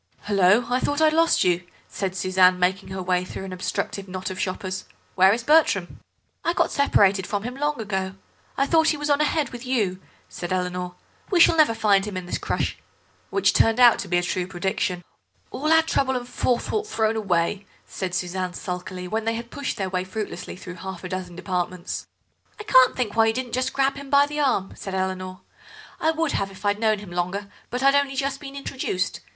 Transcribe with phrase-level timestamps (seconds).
[0.23, 4.07] "Hullo, I thought I had lost you," said Suzanne, making her way through an obstructive
[4.07, 4.85] knot of shoppers.
[5.13, 5.99] "Where is Bertram?"
[6.43, 8.15] "I got separated from him long ago.
[8.57, 10.95] I thought he was on ahead with you," said Eleanor.
[11.29, 12.79] "We shall never find him in this crush."
[13.29, 15.03] Which turned out to be a true prediction.
[15.51, 19.87] "All our trouble and forethought thrown away," said Suzanne sulkily, when they had pushed their
[19.91, 22.07] way fruitlessly through half a dozen departments.
[22.59, 25.41] "I can't think why you didn't grab him by the arm," said Eleanor;
[25.99, 29.19] "I would have if I'd known him longer, but I'd only just been introduced.